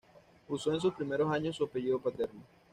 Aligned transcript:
Usó 0.47 0.73
en 0.73 0.81
sus 0.81 0.95
primeros 0.95 1.31
años 1.31 1.55
su 1.57 1.65
apellido 1.65 1.99
paterno. 2.01 2.41